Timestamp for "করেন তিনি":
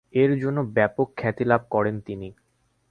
1.69-2.29